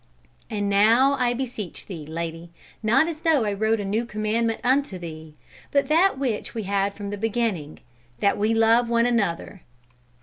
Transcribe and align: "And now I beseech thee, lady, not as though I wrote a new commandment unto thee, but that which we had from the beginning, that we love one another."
"And 0.49 0.67
now 0.67 1.13
I 1.19 1.35
beseech 1.35 1.85
thee, 1.85 2.07
lady, 2.07 2.49
not 2.81 3.07
as 3.07 3.19
though 3.19 3.45
I 3.45 3.53
wrote 3.53 3.79
a 3.79 3.85
new 3.85 4.03
commandment 4.03 4.59
unto 4.63 4.97
thee, 4.97 5.35
but 5.69 5.89
that 5.89 6.17
which 6.17 6.55
we 6.55 6.63
had 6.63 6.95
from 6.95 7.11
the 7.11 7.19
beginning, 7.19 7.81
that 8.19 8.35
we 8.35 8.55
love 8.55 8.89
one 8.89 9.05
another." 9.05 9.61